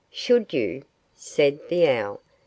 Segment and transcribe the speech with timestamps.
[0.09, 2.21] "Should you?" said the owl.